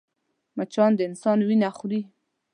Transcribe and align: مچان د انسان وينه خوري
مچان 0.57 0.91
د 0.97 0.99
انسان 1.09 1.37
وينه 1.47 1.69
خوري 1.77 2.01